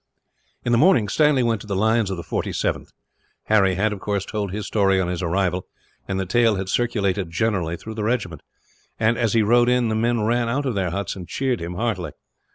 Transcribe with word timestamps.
In 0.65 0.71
the 0.71 0.79
morning, 0.79 1.07
Stanley 1.07 1.43
went 1.43 1.61
to 1.61 1.67
the 1.67 1.75
lines 1.75 2.09
of 2.09 2.17
the 2.17 2.23
47th. 2.23 2.87
Harry 3.43 3.75
had, 3.75 3.93
of 3.93 3.99
course, 3.99 4.25
told 4.25 4.51
his 4.51 4.65
story 4.65 4.99
on 4.99 5.07
his 5.07 5.21
arrival; 5.21 5.67
and 6.07 6.19
the 6.19 6.25
tale 6.25 6.55
had 6.55 6.69
circulated 6.69 7.29
generally 7.29 7.77
through 7.77 7.93
the 7.93 8.03
regiment 8.03 8.41
and, 8.99 9.15
as 9.15 9.33
he 9.33 9.43
rode 9.43 9.69
in, 9.69 9.89
the 9.89 9.95
men 9.95 10.21
ran 10.23 10.49
out 10.49 10.63
from 10.63 10.73
their 10.73 10.89
huts 10.89 11.15
and 11.15 11.27
cheered 11.27 11.59
him 11.61 11.75
heartily. 11.75 12.13